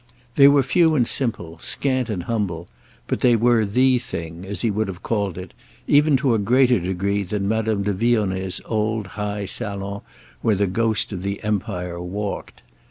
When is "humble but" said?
2.23-3.19